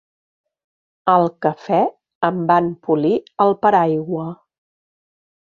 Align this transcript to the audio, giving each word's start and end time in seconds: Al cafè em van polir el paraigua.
Al 1.15 1.29
cafè 1.45 1.81
em 2.31 2.41
van 2.53 2.71
polir 2.89 3.13
el 3.47 3.55
paraigua. 3.67 4.27